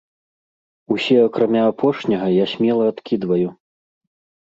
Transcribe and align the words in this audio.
Усе 0.95 1.17
акрамя 1.27 1.63
апошняга 1.75 2.33
я 2.43 2.51
смела 2.57 2.83
адкідваю. 2.97 3.49